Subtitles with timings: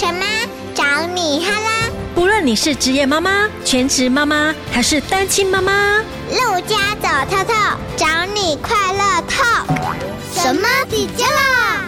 [0.00, 0.24] 什么？
[0.74, 1.90] 找你哈啦！
[2.14, 5.98] 不论你是职业妈妈、全职妈妈还是单亲妈妈，
[6.30, 7.52] 陆家走透透，
[7.98, 9.44] 找你快乐透。
[10.32, 11.84] 什么底加啦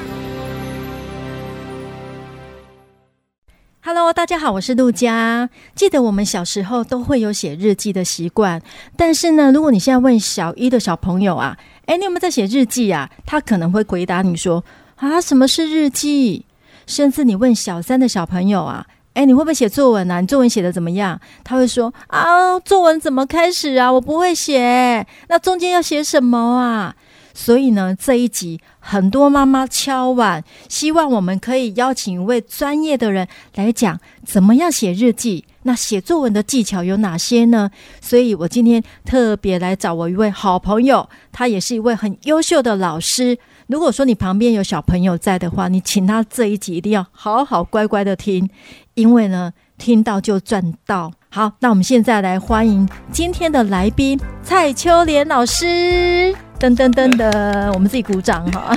[3.83, 5.49] ？Hello，大家好，我是陆家。
[5.75, 8.61] 记得我们小时候都会有写日记的习惯，
[8.95, 11.57] 但是呢，如果你现在问小一的小朋友啊，
[11.87, 13.09] 哎，你有没有在写日记啊？
[13.25, 14.63] 他可能会回答你说
[14.97, 16.45] 啊，什么是日记？
[16.93, 20.21] 甚至你问小三的小朋友啊，哎，你会不会写作文啊？
[20.21, 21.19] 你作文写的怎么样？
[21.43, 23.91] 他会说啊，作文怎么开始啊？
[23.91, 25.07] 我不会写。
[25.29, 26.95] 那中间要写什么啊？
[27.33, 35.47] 所以呢，这一集很多妈妈敲碗，希望我们可以邀请一位专业的人来讲怎么样写日记。
[35.63, 37.71] 那写作文的技巧有哪些呢？
[38.03, 43.39] 所以我今天特别来找我一位好朋友，他也是一位很优秀的老师。
[43.73, 48.47] 如果说你旁边有小朋友在的话，你请他这一集一定要好好乖乖的听，
[48.93, 51.11] 因为呢，听到就赚到。
[51.31, 56.37] 好，那我们现在来欢迎今天的来宾蔡秋莲老师。
[56.61, 58.77] 噔噔噔噔，我们自己鼓掌哈。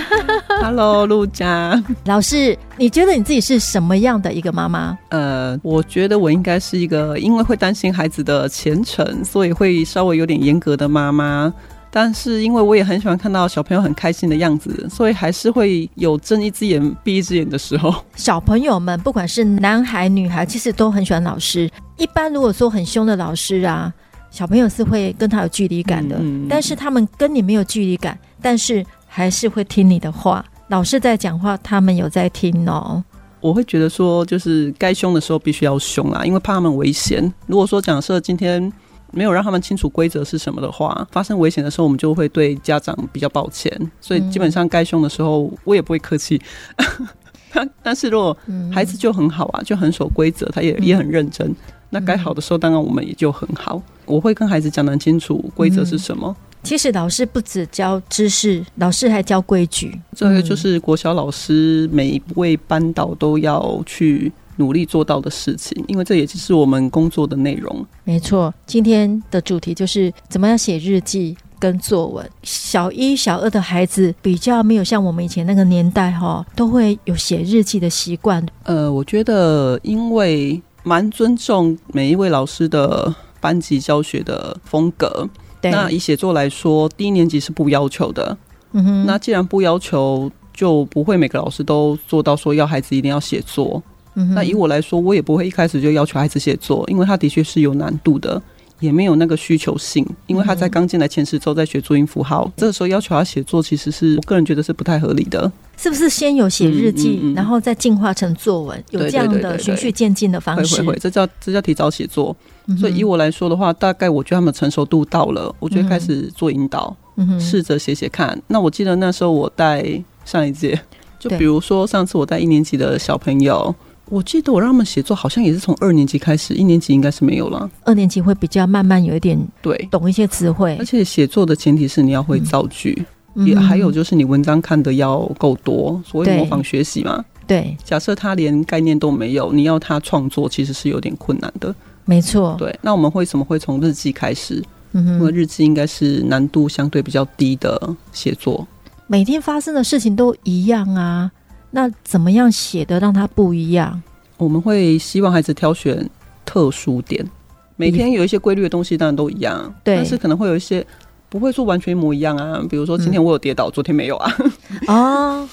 [0.61, 4.97] Hello，陆佳老师，你觉得你自己是什么样的一个妈妈？
[5.09, 11.53] 呃，我觉得我应该是一个因为会担心孩子的前程，所以会稍微有点严格的妈妈。
[11.95, 17.95] 但是因为我也很喜欢看到小朋友很开心的样子，所以还是会有睁一只眼闭一只眼的时候。
[18.17, 21.71] 小朋友们不管是男孩女孩，其实都很喜欢老师。
[21.95, 23.93] 一般如果说很凶的老师啊。
[24.29, 30.43] 小朋友是会跟他有距离感的，嗯，但是他们跟你没有距离感，但是还是会听你的话。
[30.67, 33.01] 老师在讲话，他们有在听哦。
[33.39, 37.33] 我会觉得说，就是该凶的时候必须要凶啊，因为怕他们危险。
[37.47, 38.69] 如果说假设今天
[39.15, 43.71] 没有让他们清楚规则是什么的话，发生危险的时候，我们就会对家长比较抱歉。
[44.01, 46.39] 所以基本上该凶的时候，我也不会客气。
[47.81, 48.37] 但是如果
[48.71, 51.55] 孩子就很好啊，就很守规则，他也也很认真。
[51.89, 53.81] 那该好的时候，当然我们也就很好。
[54.05, 56.35] 我会跟孩子讲得很清楚规则是什么。
[56.37, 59.97] 嗯，其实老师不只教知识，老师还教规矩。
[60.13, 67.85] 这个就是国小老师每一位班导都要去努力做到的事情，因为这也就是我们工作的内容。
[68.03, 72.29] 没错，今天的主题就是怎么样写日记跟作文。
[72.43, 78.45] 小一、小二的孩子比较没有像我们以前那个年代哈，都会有写日记的习惯。
[78.63, 80.61] 呃，我觉得因为。
[80.87, 83.11] 蛮尊重每一位老师的
[83.41, 85.27] 班级教学的风格。
[85.59, 85.71] 对。
[85.71, 88.37] 那以写作来说，低年级是不要求的。
[88.73, 89.03] 嗯哼。
[89.03, 93.81] 那既然不要求，就不会每个老师都做到说要孩子一定要写作。
[94.15, 94.33] 嗯。
[94.33, 98.41] 那以我来说，我也不会一开始就要求孩子写作，因为他的确是有难度的。
[98.81, 105.49] 也没有那个需求性，因为他在刚进来前十周在学注音符号，嗯，这个时候要求他写作，其实是我个人觉得是不太合理的。
[105.77, 108.83] 是不是先有写日记，然后再进化成作文？
[108.89, 110.81] 有这样的循序渐进的方式？
[110.81, 112.35] 会会会，这叫这叫提早写作，
[112.67, 112.77] 嗯。
[112.77, 116.93] 所以以我来说的话，大概我觉得他们成熟度到了，我就开始做引导，
[117.39, 118.37] 试着写写看。
[118.47, 119.85] 那我记得那时候我带
[120.25, 120.77] 上一届，
[121.17, 123.73] 就比如说上次我带一年级的小朋友。
[124.09, 127.69] 我记得我让他们写作，好像也是从二年级开始，一年级应该是没有了。
[127.83, 137.23] 二年级会比较慢慢有一点对懂一些词汇，而且写作的前提是你要会造句，嗯、也还有就是你文章看的要够多，所谓模仿学习嘛。
[137.47, 141.73] 对，假设他连概念都没有，你要他创作其实是有点困难的。
[142.05, 142.77] 没错，对。
[142.81, 144.63] 那我们为什么会从日记开始？
[144.93, 148.67] 嗯，因为日记应该是难度相对比较低的写作，
[149.07, 151.31] 每天发生的事情都一样啊。
[151.75, 154.01] 那怎么样写的让它不一样？
[154.37, 156.09] 我们会希望孩子挑选
[156.45, 157.29] 特殊点，
[157.75, 160.85] 每天有一些规律的东西当然都一样，对，但是可能会有一些
[161.27, 162.63] 不会说完全一模一样啊。
[162.69, 164.31] 比如说今天我有跌倒，嗯、昨天没有啊。
[164.87, 165.49] 哦，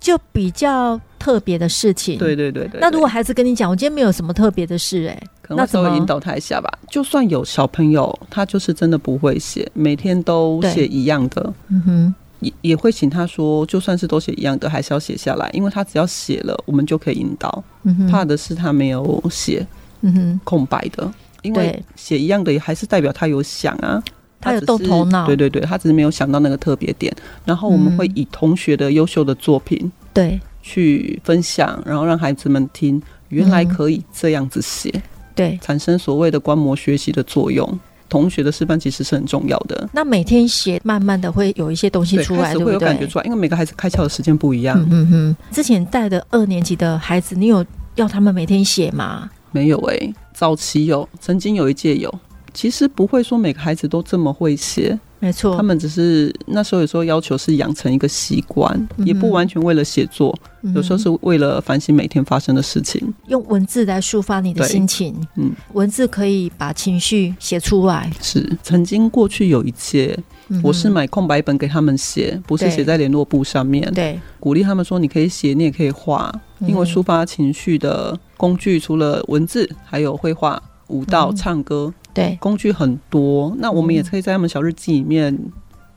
[0.00, 2.18] 就比较特别的事情。
[2.18, 2.80] 对对对对。
[2.80, 6.68] 那如果孩子跟你讲，我今天没有什么特别的事，哎，可能稍微引导他一下吧。
[6.88, 11.54] 就算有小朋友，他就是真的不会写，每天都写一样的。
[11.68, 12.14] 嗯哼。
[12.40, 17.62] 也也会请他说，就算是都写一样的，还是要写下来，因为他只要写了，我们就可以引导。
[17.84, 19.66] 嗯、怕的是他没有写，
[20.00, 24.02] 嗯哼，空白的，因为写一样的也还是代表他有想啊，
[24.40, 25.26] 他有动头脑。
[25.26, 27.14] 对对对，他只是没有想到那个特别点。
[27.44, 34.90] 然后我们会以同学的优秀的作品，对，去分享，然后让孩子们听，原来可以这样子写，
[35.34, 37.78] 对，产生所谓的观摩学习的作用。
[38.10, 39.88] 同学的示范其实是很重要的。
[39.94, 44.86] 那每天写，慢慢的会有一些东西出来，对，会有感觉出来，因为每个孩子开窍的时间不一样。
[44.90, 47.64] 嗯哼，之前带的二年级的孩子，你有
[47.94, 49.30] 要他们每天写吗？
[49.52, 52.12] 没有诶，早期有，曾经有一届有。
[52.52, 54.98] 其实不会说每个孩子都这么会写。
[55.20, 65.14] 没错，他们只是那时候有时候要求是养成一个习惯，嗯、也不完全为了写作，嗯、有时候是为了反省每天发生的事情，用文字来抒发你的心情。
[65.36, 68.10] 嗯，文字可以把情绪写出来。
[68.22, 70.18] 是，曾经过去有一届，
[70.48, 73.84] 嗯、我是买空白本给他们写，不是写在联络簿上面。
[73.92, 81.92] 对，对鼓励他们说，你可以写，你也可以画，因为抒发情绪的工具除了文字，还有绘画、舞蹈、唱歌。
[82.12, 85.38] 对，工具很多，那我们也可以在他们小日记里面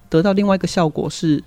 [0.10, 1.44] 得到另外一个效果是，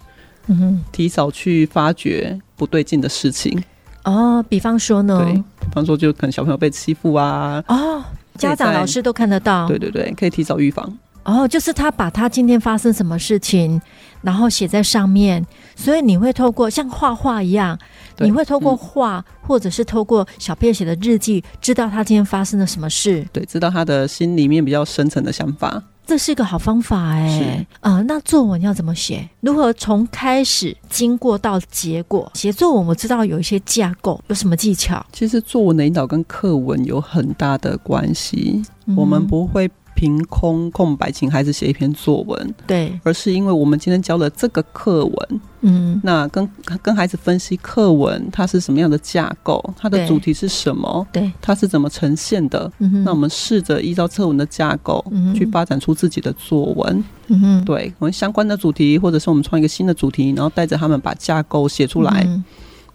[0.48, 3.62] 嗯哼，提早去发觉不对劲的事情。
[4.04, 5.19] 哦，比方说呢？
[5.25, 7.62] 对，比方说就可能小朋友被欺负啊。
[7.69, 8.02] 哦，
[8.37, 9.69] 家长老师都看得到。
[9.69, 10.99] 对对对，可以提早预防。
[11.26, 13.81] 哦，就是他把他今天发生什么事情，
[14.23, 15.44] 然后写在上面，
[15.75, 17.76] 所以你会透过像画画一样，
[18.19, 23.26] 你会透过画，嗯、或者是透过小便写的日记，知道他今天发生了什么事。
[23.32, 25.82] 对，知道他的心里面比较深层的想法。
[26.06, 27.28] 这是一个好方法哎。
[27.28, 29.28] 是呃，那作文要怎么写？
[29.40, 32.31] 如何从开始经过到结果？
[32.34, 35.05] 写作文我知道有一些架构，有什么技巧？
[35.12, 39.69] 其实作文的引导跟课文有很大的关系，嗯、我们不会。
[39.96, 46.48] 凭空空白，请孩子写一篇作文，对，而是因为我们今天教了这个课文，嗯，那跟
[46.82, 62.44] 跟孩子分析课文它是什么样的架构，它的主题是什么，对，它是怎么呈现的，嗯，那我们试着依照课文的架构，嗯，去发展出自己的作文，嗯，对，我们相关的主题，或者是我们创一个新的主题，然后带着他们把架构写出来，嗯，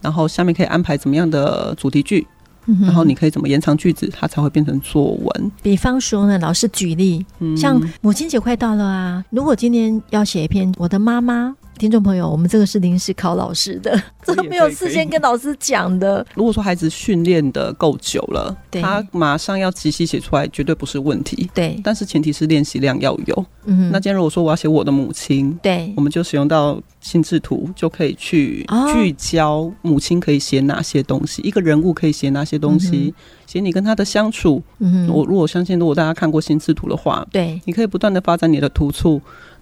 [0.02, 2.28] 然后下面可以安排怎么样的主题句
[2.66, 2.86] 句。
[2.86, 5.52] 然后你可以怎么延长句子，它才会变成作文？
[5.62, 7.26] 比方说呢，老师举例，
[7.56, 11.56] 像母亲节快到了啊，如果今天要写一篇我的妈妈。
[11.82, 16.24] 听众朋友，我们这个是临时考老师的， 这个没有事先跟老师讲的。
[16.36, 21.50] 如果说孩子训练的够久了，他马上要即兴写出来，绝对不是问题。
[21.56, 23.46] 对，但是前提是练习量要有。
[23.66, 28.64] 嗯，那今天如果说我要写我的母亲，对，我们就使用到心智图，就可以去
[28.94, 33.12] 聚焦母亲可以写哪些东西，哦、一个人物可以写哪些东西，
[33.48, 34.62] 写、嗯、你跟他的相处。
[34.78, 39.20] 嗯，我如果相信，如果大家看过心智图的话，对，你可以不断的发展你的图处。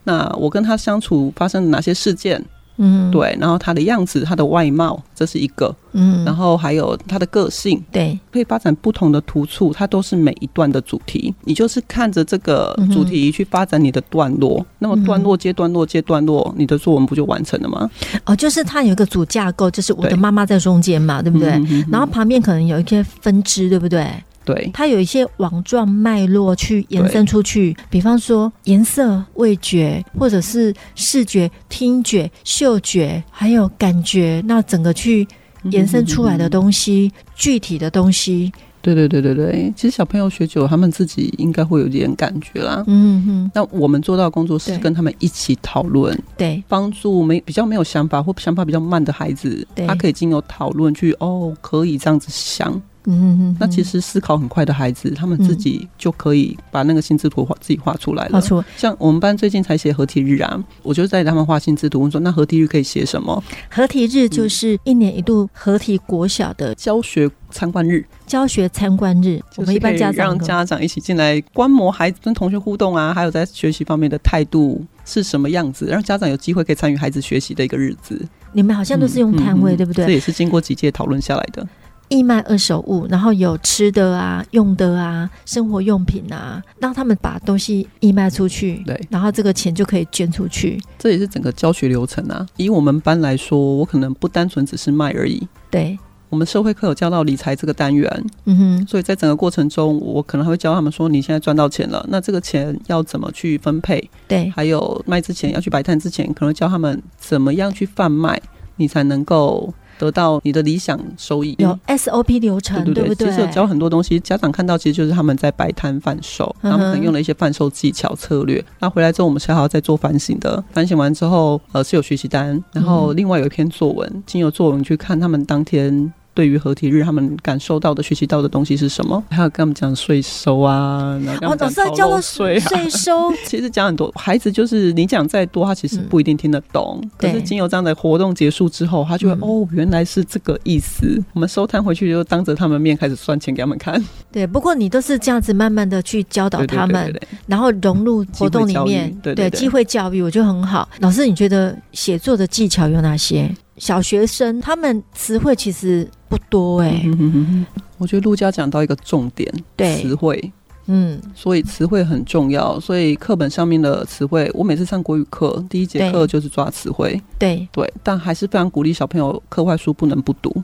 [0.09, 2.43] 那我跟他相处发生了哪些事件？
[2.81, 11.35] 嗯，对，然后他的样子、他的外貌，这是一个，嗯，然后还有他的个性，对，可以发展不同的突触，它都是每一段的主题。
[11.43, 17.91] 你就是看着这个主题去发展你的段落，嗯、那么段落接段落接段落，你的作文不就完成了吗？
[18.23, 21.49] 哦，就是它有一个主架构，就是我的妈妈在中间嘛，对，对不对？
[21.49, 24.07] 嗯、哼哼然后旁边可能有一些分支，对不对？
[24.53, 35.27] 对，它有一些网状脉络去延伸出去，比方说颜色、味觉，或者是视觉、听觉、嗅觉，还有感觉，那整个去
[35.65, 38.51] 延伸出来的东西，具体的东西。
[38.81, 42.81] 对对对对对，其实小朋友学久了，他们自己应该会有点感觉啦。
[42.87, 52.81] 嗯哼，那我们做到的工作是跟他们一起讨论，对，帮助没比较没有想法或想法比较慢的孩子，对他可以经由讨论去哦，可以这样子想。
[53.09, 58.41] 嗯哼哼，那其实思考很快的孩子，他们自己就可以把那个心智图画自己画出来了。
[58.77, 63.43] 像我们班最近才写合体日啊，我就在他们画心智图，问说那合体日可以写什么？
[63.69, 68.05] 合体日就是一年一度合体国小的教学参观日。
[68.27, 78.23] 教学参观日，我们一般家长让家长一起进来观摩孩子跟同学互动啊，还有在学习方面的态度是什么样子，让家长有机会可以参与孩子学习的一个日子。
[78.51, 80.05] 你们好像都是用摊位，嗯嗯嗯、对不对？
[80.05, 81.67] 这也是经过几届讨论下来的。
[82.09, 90.81] 义卖二手物，然后有吃的啊、用的啊、生活用品啊，让他们把东西义卖出去，对，然后这个钱就可以捐出去。
[90.97, 92.45] 这也是整个教学流程啊。
[92.57, 95.47] 以我们班来说，我可能不单纯只是卖而已。
[95.69, 95.97] 对，
[96.29, 104.09] 我们社会课有教到理财这个单元，嗯哼，所以在整个过程中，我可能还会教他们说：你现在赚到钱了，那这个钱要怎么去分配？
[104.27, 108.41] 对，还有卖之前要去摆摊之前，可能教他们怎么样去贩卖，
[108.77, 109.71] 你才能够。
[109.99, 113.27] 得到你的理想收益，有 SOP 流程，对，对不对？
[113.27, 118.63] 其实有教很多东西，家长看到其实就是他们在摆摊贩售，他们可能用了一些贩售技巧策略。
[118.79, 120.63] 那回来之后，我们是还要再做反省的。
[120.71, 126.11] 反省完之后，呃，是有学习单，然后另外有一篇作文，经由作文去看他们当天。
[126.39, 129.21] 对于合体日，他们感受到的、学习到的东西是什么？
[129.29, 132.69] 还有跟他们讲税收啊，然后讲逃漏税啊。
[132.69, 136.97] 税收 其实讲很多，孩子就是你讲再多，他其实不一定听得懂。
[137.03, 141.21] 嗯、可是经由这样的活动结束之后，他就会、嗯、哦，原来是这个意思。
[141.33, 144.01] 我们收摊回去就当着他们面开始算钱给他们看。
[144.31, 147.13] 对，不过你都是这样子慢慢的去教导他们，
[147.47, 150.87] 然后融入活动里面，对机会教育，我觉得很好。
[150.99, 153.53] 老师，你觉得写作的技巧有哪些？
[153.79, 157.11] 小学生他们词汇其实不多哎、欸，
[157.97, 160.01] 我觉得陆家讲到一个重点，对。
[160.01, 160.51] 词汇，
[160.85, 162.79] 嗯，所以词汇很重要。
[162.79, 167.19] 所以课本上面的词汇，我每次上国语课，第一节课就是抓词汇。
[167.37, 167.67] 对。
[167.71, 170.63] 对，但还是非常鼓励小朋友课外书不能不读，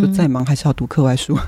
[0.00, 1.36] 就再忙还是要读课外书。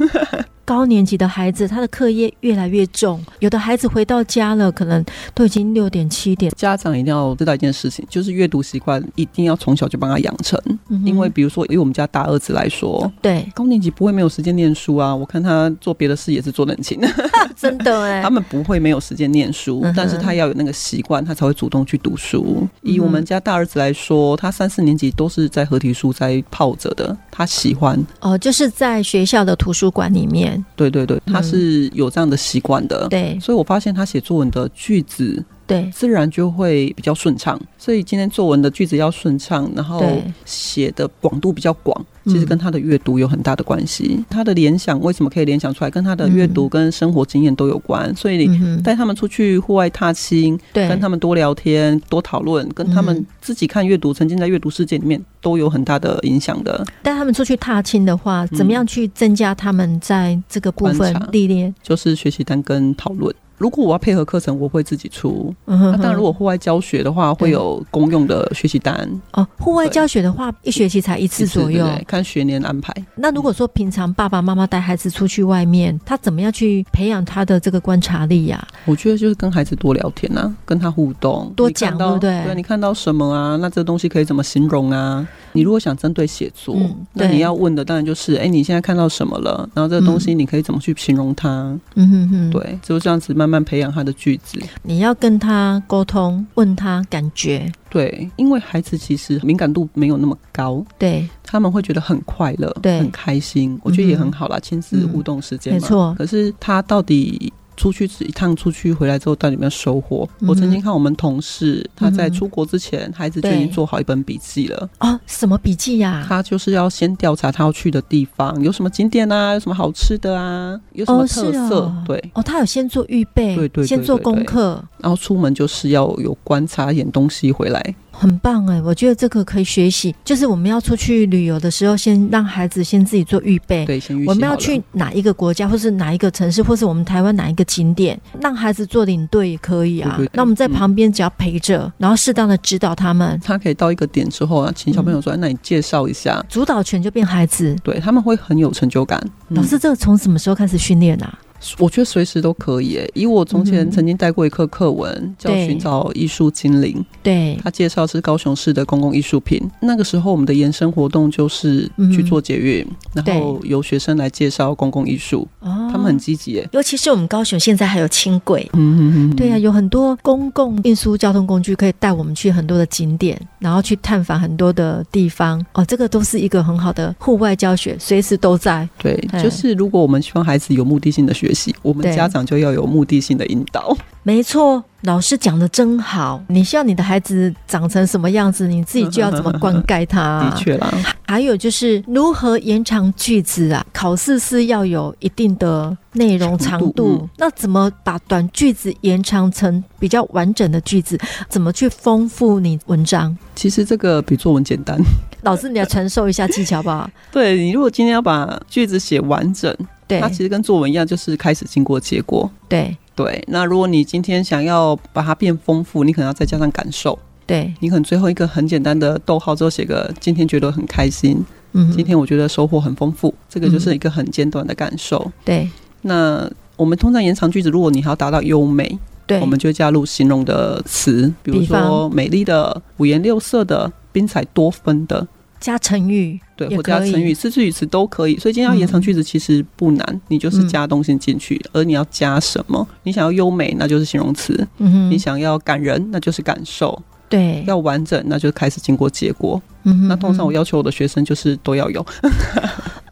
[0.63, 6.53] 高年级的孩子，他的课业越来越重，有的孩子回到家了，可能都已经六点七点。
[6.57, 10.57] 家长一定要知道一件事情，就是阅读习惯一定要从小就帮他养成。
[10.89, 15.13] 嗯、因为比如说，以我们家大儿子来说，对高年级不会没有时间念书啊。
[15.13, 17.01] 我看他做别的事也是做得很勤，
[17.57, 18.23] 真的 哎。
[18.23, 22.59] 他们不会没有时间念书，嗯、但是他要有那个习惯，他才会主动去读书。
[22.61, 30.65] 嗯、以我们家大儿子来说，他三四年级都是在合体书斋泡着的，他喜欢哦，就是在学校的图书馆里面。
[30.75, 31.43] 对对对，他。
[31.51, 37.59] 是有这样的习惯的，对，所以我发现他写作文的句子，对，自然就会比较顺畅。
[37.79, 40.05] 所以今天作文的句子要顺畅，然后
[40.45, 44.23] 写的广度比较广，其实跟他的阅读有很大的关系。
[44.29, 48.15] 他的联想为什么可以联想出来，跟他的阅读跟生活经验都有关。
[48.17, 56.85] 所以你带他们出去户外踏青，对，跟他们多聊天、多讨论，跟他们自己看阅读，沉浸在阅读世界里面，都有很大的影响的。
[57.03, 61.73] 带他们出去踏青的话，怎么样去增加他们在这个部分历练？
[61.83, 63.33] 就是学习单跟讨论。
[63.61, 65.55] 如果我要配合课程，我会自己出。
[65.67, 69.07] 那、嗯啊、当然，如果户外教学的话，会有公用的学习单。
[69.33, 72.91] 哦，户外教学的话，一学期才一次左右，对对，看学年安排。
[73.15, 78.69] 那如果说平常爸爸妈妈带孩子出去外面，他怎么样去培养他的这个观察力呀、啊？
[78.87, 82.43] 我觉得就是跟孩子多聊天啊，跟他互动，多讲，对不对？
[82.45, 83.57] 对，你看到什么啊？
[83.61, 85.27] 那这个东西可以怎么形容啊？
[85.53, 89.69] 你如果想针对写作，嗯、那你要问的当然就是：哎，你现在看到什么了？
[89.75, 91.77] 然后这个东西你可以怎么去形容它？
[91.97, 94.61] 嗯哼哼，对，就这样子慢慢培养他的句子。
[94.83, 97.73] 你要跟他沟通，问他感觉。
[97.89, 103.77] 对，因为孩子其实敏感度没有那么高，对，他们会觉得很快乐，对，很开心。
[103.83, 105.81] 我觉得也很好啦，嗯、亲子互动时间嘛。
[105.81, 106.15] 没错。
[106.19, 107.53] 可是他到底？
[107.81, 110.29] 出去一趟，出去回来之后，到底有没有收获？
[110.41, 114.87] 嗯、我曾经看我们同事，他在出国之前，嗯、孩子就已经做好一本笔记了。
[114.99, 116.23] 哦，什么笔记呀？
[116.29, 121.77] 他就是要先调查他要去的地方有什么景点啊，有什么好吃的啊，有什么特色？
[121.77, 127.95] 哦哦、对，哦，他有先做预备，对对，对，对，对，先做功课，然后出门就是要有观察一点东西回来。
[128.21, 130.15] 很棒哎，我觉得这个可以学习。
[130.23, 133.87] 就是我们要出去旅游的时候，先让孩子先自己做预备。
[133.87, 134.29] 对，先预习。
[134.29, 140.13] 我们要去哪一个国家，或是哪一个城市，或是我们台湾哪一个景点，让孩子做领队也可以啊。
[140.19, 143.41] 对对对，那我们在旁边只要陪着，嗯、然后适当的指导他们。
[143.43, 149.19] 他可以到一个点之后啊，请小朋友说：“嗯、那你介绍一下。”主导权就变孩子，对，他们会很有成就感。
[149.49, 151.39] 嗯、老师，这个从什么时候开始训练啊？
[151.79, 153.01] 我觉得随时都可以。
[153.15, 156.95] 以我从前曾经带过一课课文，嗯、叫《寻找艺术精灵》。
[157.23, 159.61] 对，他介绍是高雄市的公共艺术品。
[159.81, 165.47] 那个时候，我们的延伸活动就是去做捷运，嗯、然后由学生来介绍公共艺术。
[165.61, 166.67] 哦，他们很积极。
[166.73, 168.69] 尤其是我们高雄现在还有轻轨。
[168.73, 169.37] 嗯嗯嗯。
[169.37, 175.65] 对啊，有很多公共运输交通工具可以带我们去很多的景点，然后去探访很多的地方。
[175.75, 178.89] 哦，这个都是一个很好的户外教学，随时都在。
[178.99, 183.97] 对，就是如果我们希望孩子有目的性的学习，我们家长就要有目的性的引导。
[184.23, 186.43] 没错，老师讲的真好。
[186.49, 190.41] 你希望你的孩子长成什么样子，你自己就要怎么灌溉他。
[190.51, 190.93] 的确啦。
[191.27, 193.85] 还有就是如何延长句子啊？
[193.95, 201.19] 考试是要有一定的内容长度，长度嗯、那怎么把短句子延长成比较完整的句子？
[201.49, 203.37] 怎么去丰富你文章？
[203.55, 204.99] 其实这个比作文简单。
[205.43, 207.11] 老师，你要传授一下技巧吧？
[207.33, 209.75] 对，你如果今天要把句子写完整。
[210.11, 212.51] 对，它其实跟作文一样，就是开始经过结果。
[212.69, 217.17] 对对，那如果你今天想要把它变丰富，你可能要再加上感受。
[217.47, 221.45] 对，你可能最后一个很简单的逗号之后写个今天觉得很开心。
[221.73, 225.31] 嗯，今天我觉得收获很丰富，这个就是一个很简短的感受。
[225.45, 225.71] 对，
[226.03, 235.27] 那我们通常延长句子，如果你还要达到优美，对，我们就加入形容的词，比如说美丽的、五颜六色的、宾彩多芬的。
[235.61, 238.37] 加成语，对，或加成语，四字语词都可以。
[238.39, 242.87] 所以今天要延长句子其实不难，嗯、你就是加东西进去，嗯、而你要加什么？
[243.03, 247.01] 你想要优美，那就是形容词；嗯、你想要感人，那就是感受。
[247.29, 249.61] 对，要完整，那就开始经过结果。
[249.85, 252.05] 嗯哼嗯哼，那通常我要求我的学生就是都要有。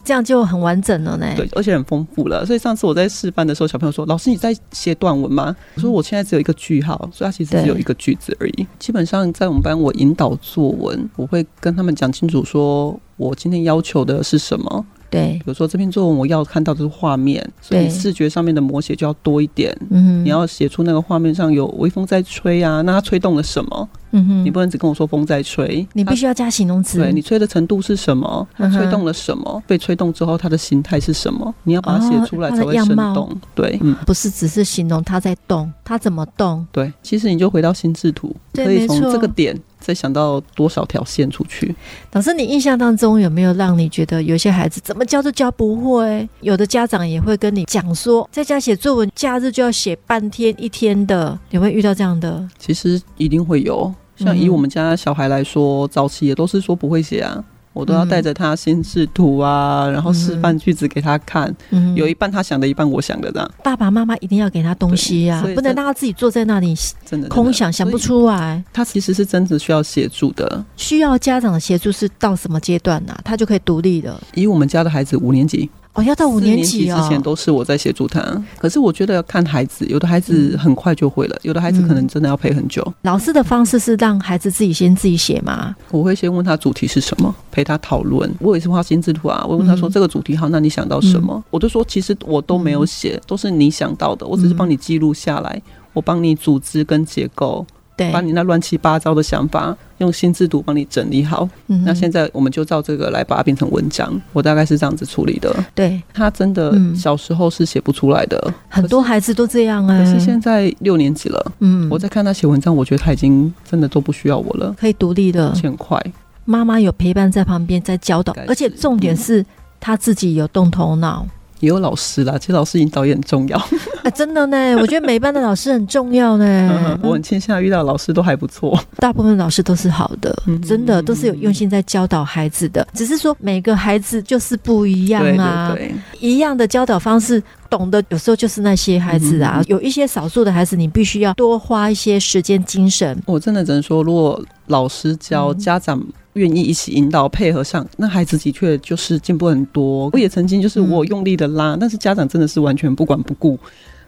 [0.08, 2.46] 这样就很完整了呢，对，而且很丰富了。
[2.46, 8.66] 所以上次我在示范的时候，小朋友说：“老师，你在写短文吗？”我说：“我现在只有一个句号，所以它其实只有一个句子而已。
[8.78, 14.86] 基本上在我们班，我引导作文，我会跟他们讲清楚，说我今天要求的是什么。
[15.10, 19.76] 对，比如说这篇作文我要看到的是画面，所以视觉上面的摹写就要多一点。
[19.90, 23.88] 嗯，你要写出那个画面上有微风在吹啊，那它吹动了什么？
[24.10, 26.98] 嗯哼，你不能只跟我说风在吹，你必须要加形容词。
[26.98, 28.46] 对，你吹的程度是什么？
[28.56, 29.44] 它吹动了什么？
[29.56, 31.54] 嗯、被吹动之后，它的形态是什么？
[31.62, 33.28] 你要把它写出来才会生动。
[33.28, 36.66] 哦、对，嗯，不是只是形容它在动，它怎么动？
[36.72, 39.58] 对，其实你就回到心智图，可以从这个点。
[39.80, 41.74] 再想到多少条线出去？
[42.12, 46.28] 老师，你印象当中有没有让你觉得有些孩子怎么教都教不会？
[46.40, 52.48] 有的家长也会跟你讲说，在家写作文，假日就要写半天一天的，有没有遇到这样的？
[52.58, 57.44] 其实一定会有，像以我们家小孩来说，嗯、早期也都是说不会写啊。
[57.78, 61.54] 我都要带着他心智图啊，嗯、然后示范句子给他看。
[61.70, 63.48] 嗯，有一半他想的，一半我想的，这样。
[63.62, 66.74] 爸爸妈妈一定要给他东西呀、啊，不能让他自己坐在那里
[67.06, 68.60] 真的空想，想不出来。
[68.72, 73.20] 他其实是真的需要协助的，需要家长的协助是到什么阶段呢、啊？
[73.24, 74.20] 他就可以独立的。
[74.34, 75.70] 以我们家的孩子五年级。
[75.98, 78.20] 哦，要到五年级、哦、之前都是我在协助他。
[78.56, 82.80] 可是我觉得要看孩子，有的孩子很快就会了，有的孩子可能真的要陪很久。
[82.86, 85.74] 嗯、老师的方式是让孩子自己先自己写吗？
[85.90, 88.32] 我会先问他主题是什么，陪他讨论。
[88.38, 91.34] 我也是画心智图啊，我问他说这个主题好，那你想到什么？
[91.34, 95.60] 嗯、我就说其实我都没有写，都是你想到的，我只是帮你记录下来，
[95.92, 97.66] 我帮你组织跟结构。
[97.98, 101.48] 对，把你那乱七八糟的想法用心智图帮你整理好。
[101.66, 104.18] 嗯，那现在我们就照这个来把它变成文章。
[104.32, 105.52] 我大概是这样子处理的。
[105.74, 109.98] 对，他真的小时候是写不出来的，很多孩子都这样啊。
[109.98, 116.00] 可是现在六年级了，嗯，我在看他写文章，我觉得他已经真的都不需要我了，可以独立的，很快。
[116.44, 119.44] 妈妈有陪伴在旁边在教导，而且重点是
[119.80, 121.26] 他自己有动头脑。
[121.60, 123.58] 也有老师啦，其实老师引导也很重要。
[124.04, 126.44] 啊，真的呢，我觉得每班的老师很重要呢。
[126.44, 130.36] 嗯、 我很庆幸遇到老师都还不错，大部分老师都是好的，
[130.66, 132.86] 真的都是有用心在教导孩子的。
[132.94, 143.20] 只是说每个孩子就是不一样啊，对对对，一样的教导方式，懂得有时候就是那些孩子啊，嗯、有一些少数的孩子，你必须要多花一些时间精神。
[143.26, 146.00] 我真的只能说，如果老师教家长。
[146.38, 150.08] 愿意一起引导配合上，那孩子的确就是进步很多。
[150.12, 153.58] 我也曾经就是我用力的拉，嗯、但是家长真的是完全不管不顾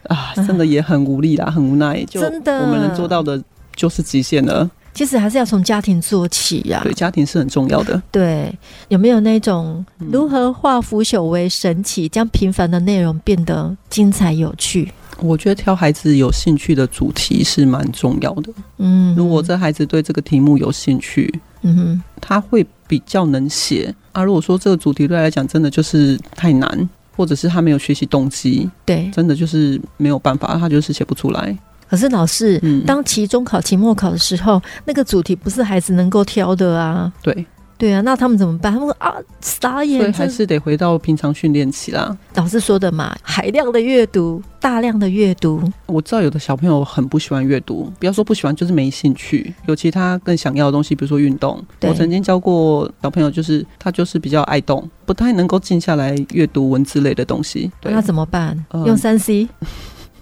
[0.05, 2.03] 啊，真的也很无力啦，很无奈。
[2.05, 3.43] 就真的，我们能做到的
[3.77, 4.71] 就是极限了。
[4.93, 6.83] 其实还是要从家庭做起呀、啊。
[6.83, 8.03] 对，家庭是很重要的。
[8.11, 8.53] 对，
[8.89, 14.93] 有没有那种如何化腐朽为神奇，将平凡的内容变得精彩有趣？
[15.23, 18.53] 我觉得挑孩子有兴趣的主题是蛮重要的。
[18.79, 23.95] 嗯，如果这孩子对这个题目有兴趣，嗯哼，他会比较能写。
[24.13, 31.57] 啊，如果说这个主题对他来讲真的就是太难，或者是他没有学习动机，对，真的就是没有办法，他就是写不出来。
[31.89, 37.13] 可是老师，嗯，当期中考、期末考的时候，那个主题不是孩子能够挑的啊。
[37.23, 37.45] 对。
[37.81, 38.71] 对啊，那他们怎么办？
[38.71, 42.15] 他们说啊，傻眼，所以还是得回到平常训练期啦。
[42.35, 45.63] 老师说的嘛，海量的阅读，大量的阅读。
[45.87, 49.55] 我知道有的小朋友很不喜欢阅读，不要说不喜欢，就是没兴趣。
[49.67, 51.65] 有其他更想要的东西，比如说运动。
[51.81, 57.73] 我曾经教过小朋友，就是他就是比较爱动，不太能够静下来阅读文字类的东西。
[57.81, 58.63] 对，那怎么办？
[58.73, 59.49] 嗯、用三 C。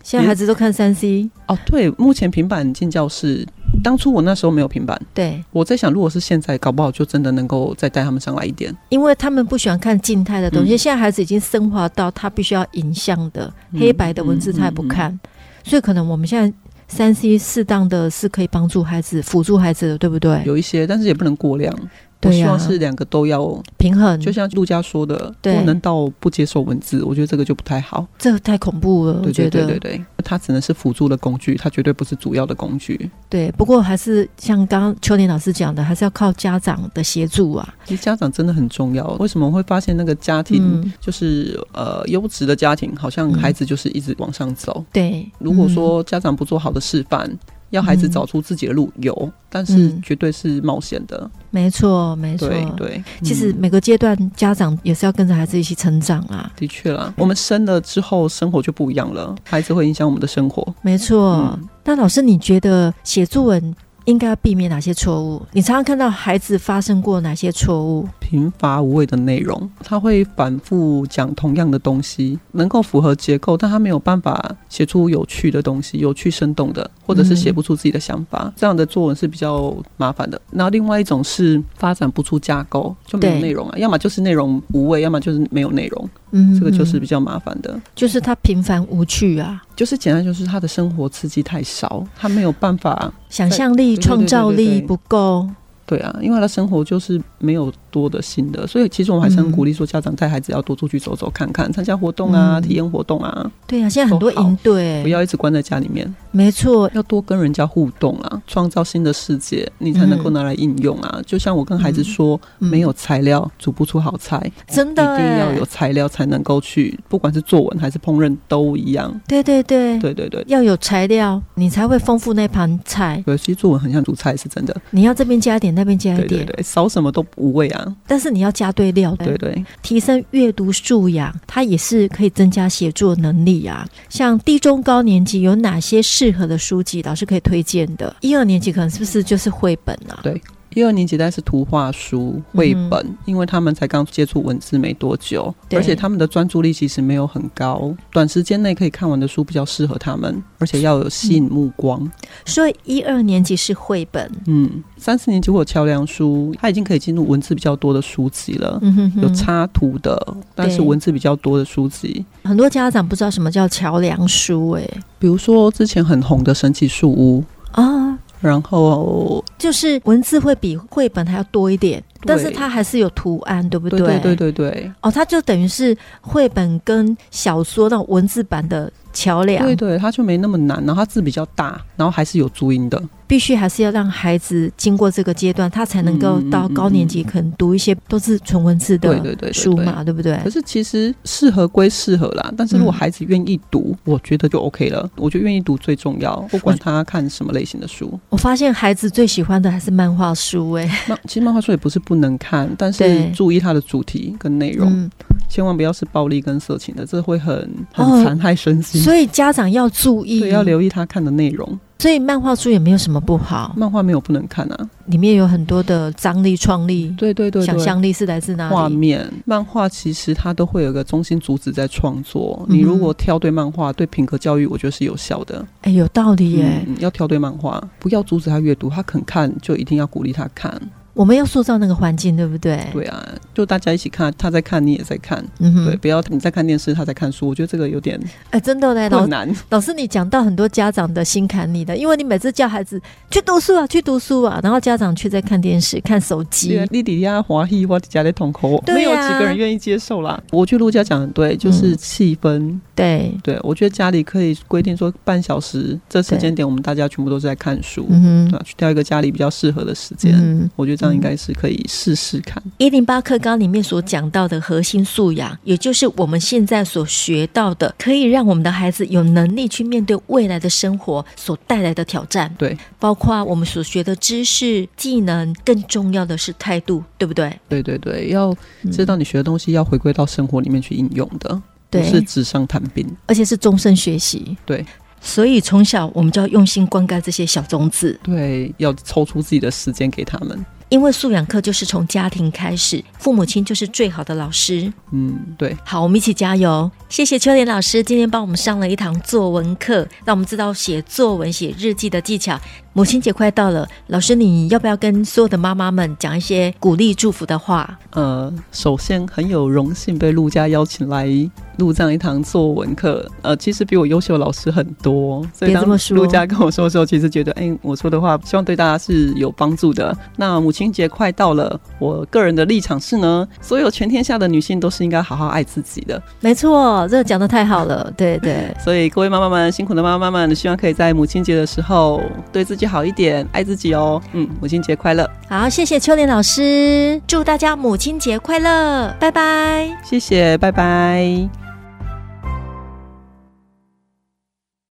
[0.00, 3.46] 现在孩子都看三 C 哦，对，目前平板进教室。
[3.82, 10.74] 当初我那时候没有平板，对，我在想，如果是现在，搞不好就真的能够再带他们上来一点，因为他们不喜欢看静态的东西。
[10.74, 15.18] 嗯、现在孩子已经升华到他必须要影像的、嗯、黑白的文字，他也不看，
[15.64, 16.56] 所以可能我们现在
[16.88, 20.42] 三 C 适当的是可以帮助孩子、辅助孩子的，对不对？
[20.44, 21.74] 有一些，但是也不能过量。
[22.22, 29.20] 我希望是两个都要平衡，就像陆家说的，不能到不接受文字，我觉得这个就不太好，这个太恐怖了。
[29.22, 33.09] 对对对对对，它只能是辅助的工具，它绝对不是主要的工具。
[33.28, 37.74] 对，不过还是像刚刚秋玲老师讲的，还是要靠家长的协助啊。
[37.85, 39.07] 其实家长真的很重要。
[39.20, 44.85] 为什么会发现那个家庭就是呃优质的家庭，好像孩子就是一直往上走？
[44.92, 47.31] 对，如果说家长不做好的示范。
[47.70, 51.18] 要孩子找出自己的路，有，但是绝对是冒险的。
[51.22, 53.04] 嗯、没错，没错，对对。
[53.22, 56.50] 其实每个阶段家长也是要跟着孩子一起成长啊。
[56.57, 60.66] 的确啦，我们生了之后，生活就不一样了，孩子会影响我们的生活。
[60.83, 61.37] 没错。
[61.37, 63.74] 嗯、那老师，你觉得写作文
[64.08, 65.42] 应该要避免哪些错误？
[65.52, 68.08] 你常常看到孩子发生过哪些错误？
[68.18, 78.44] 贫乏无味的内容，他会反复讲同样的东西，能够符合结构，但他没有办法写出有趣的东西，有趣生动的，或者是写不出自己的想法。
[78.46, 80.40] 嗯、这样的作文是比较麻烦的。
[80.50, 86.08] 然后另外一种是发展不出架构，就没有内容啊，要么就是内容无味，要么就是没有内容。
[86.30, 95.48] 嗯，这个就是比较麻烦的，就是他平凡无趣啊，就是简单就是他的生活刺激太少，他没有办法，想象力、创造力不够。
[95.86, 98.08] 对啊，因为他的生活就是没有多。
[98.08, 98.66] 的新的。
[98.66, 103.50] 所以其实我们还是很鼓励说，家长带孩子要多出去走走看看，参加活动啊，嗯、体验活动啊。
[103.66, 106.12] 对啊，现在很多营队，不要一直关在家里面。
[106.30, 111.11] 没错，要多跟人家互动啊，创造新的世界，你才能够拿来应用啊。
[111.16, 119.20] 嗯、就像我跟孩子说，嗯、没有材料煮不出好菜，真的，一定要有材料才能够去，不管是作文还是烹饪都一样。
[119.26, 123.22] 对对对，对对对，要有材料，你才会丰富那盘菜。
[123.26, 124.74] 对，其实作文很像煮菜，是真的。
[124.90, 127.88] 你要这边加一点，那边加一点，对对对，少什么都无味啊。
[128.07, 133.87] 但是你要加对料，对对，提升阅读素养，它也是可以增加写作能力啊。
[134.09, 137.03] 像低中高年级有哪些适合的书籍？
[137.03, 140.20] 老师可以推荐的，一二年级可能是不是就是绘本啊？
[140.22, 140.40] 对，
[140.74, 152.00] 一二年级但是图画书、绘本，嗯、因为他们才刚接触文字没多久，而且他们的专注力其实没有很高，短时间内可以看完的书比较适合他们，而且要有吸引目光。
[152.02, 152.11] 嗯、
[152.44, 162.24] 所以一二年级是绘本，嗯，三四年级或桥梁书，他已经可以进入文字比较多的书籍了，嗯、哼哼有插图的，但是文字比较多的书籍。
[162.44, 164.88] 很多家长不知道什么叫桥梁书，哎。
[165.18, 174.18] 比如说之前很红的神奇树屋啊，然后就是文字会比绘本还要多一点，但是它还是有图案，对不对？
[174.20, 174.92] 对对对。
[175.01, 179.64] 哦，它就等于是绘本跟小说那种文字版的桥梁。
[179.64, 183.02] 对对，它就没那么难，然后它字比较大，然后还是有注音的。
[183.26, 190.40] 必须还是要让孩子经过这个阶段，他才能够到高年级，可能读一些都是纯文字的书嘛，对不对？
[190.42, 195.06] 可是其实适合归适合啦，但是如果孩子愿意读，我觉得就 OK 了。
[195.14, 198.18] 我觉得愿意读最重要，不管他看什么类型的书。
[198.30, 205.10] 我发现孩子最喜欢的还是漫画书，哎，漫其实漫画书也不是不能看，但是注意它的主题跟内容，
[205.50, 208.97] 千万不要是暴力跟色情的，这会很很残害身心。
[208.98, 211.78] 所以家长要注意，对，要留意他看的内容。
[212.00, 218.74] 所以漫画书也没有什么不好，漫画没有不能看啊，里面有很多的张力、创力，对对对，想象力是来自哪里？
[218.74, 219.28] 画面。
[219.44, 225.66] 漫画其实它都会有个中心主旨在创作，嗯、你如果挑对漫画，对品格教育我觉得是有效的。
[225.80, 230.80] 哎，有道理耶、嗯，要挑对漫画，不要阻止他阅读，他肯看就一定要鼓励他看。
[231.18, 232.78] 我们要塑造那个环境，对不对？
[232.92, 237.48] 对啊，就大家一起看，他在看，你也在看，嗯哼，对，不要你在看电视，他在看书。
[237.48, 238.16] 我觉得这个有点，
[238.50, 239.52] 哎，真的嘞，老难。
[239.70, 243.02] 老师，你讲到很多家长的心坎里的，因为你每次叫孩子
[243.33, 246.81] 去读书啊，去读书啊，然后家长却在看电视、看手机。
[246.92, 250.40] 你底下华裔或家里同口，没有几个人愿意接受啦。
[250.52, 252.78] 我觉得陆家讲的对，就是气氛。
[252.98, 260.34] 对对，我觉得家里可以规定说半小时，这时间点我们大家全部都是在看书，嗯哼，去挑一个家里比较适合的时间。
[260.34, 261.84] 嗯我觉得这样应该是可以。
[261.88, 272.52] 试试看一零八课纲里面所讲到的核心素养，也就是我们现在所学到的，可以让我们的孩子有能力去面对未来的生活所带来的挑战。
[272.58, 277.52] 对，包括我们所学的知识、技能，更重要的是态度，对不对？
[277.68, 278.54] 对对对，要
[278.90, 284.57] 知道你学的东西要回归到生活里面去应用的，对，不是纸上谈兵，而且是终身学习。
[284.66, 284.85] 对，
[285.20, 288.18] 所以从小我们就要用心灌溉这些小种子。
[288.22, 290.64] 对，要抽出自己的时间给他们。
[290.90, 294.90] 因为素养课就是从家庭开始，父母亲就是最好的老师。
[295.11, 295.77] 嗯，对。
[295.85, 296.90] 好，我们一起加油！
[297.11, 302.59] 谢谢秋莲老师今天帮我们上了一堂作文课，让我们知道写作文、写日记的技巧。
[302.94, 307.98] 母亲节快到了，老师你要不要跟所有的妈妈们讲一些鼓励、祝福的话？
[308.12, 311.29] 呃，首先很有荣幸被陆家邀请来
[311.78, 313.26] 录这样一堂作文课。
[313.42, 320.16] 呃，其实比我优秀的老师很多，所以当陆家跟我说的时候，其实觉得，哎，我说的话希望对大家是有帮助的。
[320.36, 326.20] 那母亲节快到了，我个人的立场是呢，所有全天下的女性都是应该好好爱自己的。
[326.40, 328.74] 没错，这个讲的太好了， 对对。
[328.78, 332.20] 所以各位妈妈们，辛苦的妈妈们，希望可以在母亲节的时候
[332.52, 334.20] 对自己好一点，爱自己哦。
[334.32, 335.28] 嗯，母亲节快乐！
[335.48, 339.88] 好，谢谢秋莲老师，祝大家母亲节快乐，拜拜。
[340.02, 341.67] 谢谢，拜拜。